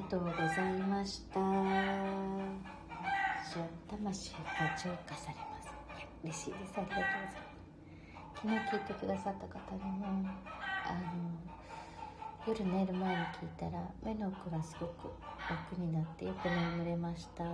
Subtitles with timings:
[0.00, 1.40] りがとうございました。
[3.90, 4.40] 魂が
[4.78, 5.70] 浄化されます。
[6.24, 6.72] 嬉しいです。
[6.76, 7.36] ありがとうございます。
[8.34, 10.06] 昨日聞いてくださった方にも
[10.86, 11.28] あの
[12.46, 15.10] 夜寝る前に聞いたら目の奥がすごく
[15.50, 17.46] 楽になってよく眠れましたっ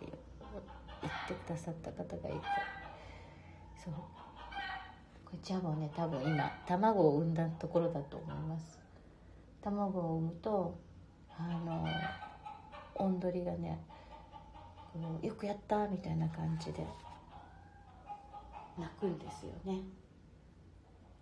[0.00, 0.06] て
[1.02, 2.38] 言ってくださった方がいて
[3.84, 3.94] そう
[5.26, 8.80] これジャボね多分今卵を産んだところだと思います。
[9.60, 10.91] 卵を産むと
[11.38, 11.86] あの
[12.94, 13.78] 音取りがね
[14.92, 16.86] こうよくやったみたいな感じで。
[18.78, 19.82] 泣くんですよね。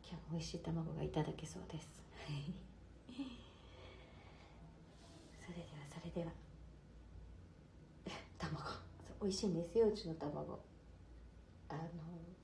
[0.03, 2.01] 今日も美味しい卵がいただけそうです。
[5.45, 6.33] それではそれでは。
[8.39, 8.61] 卵。
[9.21, 10.61] 美味しいんですようちの卵。
[11.69, 11.81] あの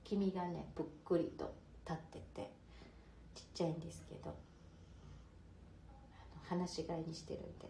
[0.03, 1.53] 黄身がねぷっくりと
[1.85, 2.51] 立ってて
[3.33, 4.46] ちっちゃいんですけど。
[6.49, 7.69] 放し飼いにしてるんで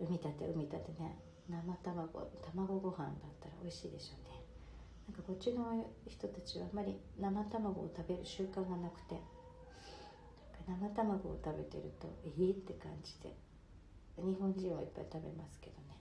[0.00, 1.18] 産みたて産みたてね。
[1.48, 4.42] 生卵卵ご飯だったら美味しいでしょうね。
[5.08, 9.20] なんかこっちの人たちはあんまり生卵を食べる習慣がなくて。
[10.68, 13.34] 生卵を食べてるといいって感じで。
[14.18, 15.96] 日本人はいっぱい食べますけどね。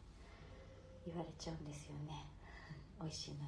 [1.05, 2.25] 言われちゃうんですよね。
[2.99, 3.47] 美味しいのにね。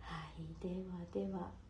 [0.00, 0.54] はい。
[0.60, 1.63] ではでは。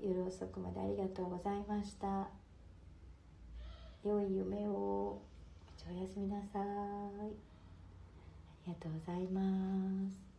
[0.00, 2.28] 夜遅くまでありがとうございました。
[4.04, 5.20] 良い夢を。
[5.88, 6.62] おやすみなさい。
[6.62, 6.64] あ
[8.66, 9.40] りがとうございま
[10.10, 10.29] す。